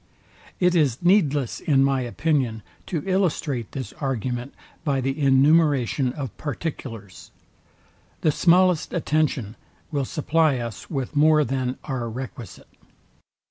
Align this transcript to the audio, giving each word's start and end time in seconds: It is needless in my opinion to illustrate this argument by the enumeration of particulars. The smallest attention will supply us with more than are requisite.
It 0.59 0.73
is 0.73 0.97
needless 1.03 1.59
in 1.59 1.83
my 1.83 2.01
opinion 2.01 2.63
to 2.87 3.03
illustrate 3.07 3.71
this 3.73 3.93
argument 4.01 4.55
by 4.83 4.99
the 4.99 5.21
enumeration 5.21 6.11
of 6.13 6.35
particulars. 6.37 7.29
The 8.21 8.31
smallest 8.31 8.93
attention 8.93 9.55
will 9.91 10.05
supply 10.05 10.57
us 10.57 10.89
with 10.89 11.15
more 11.15 11.43
than 11.43 11.77
are 11.83 12.09
requisite. 12.09 12.67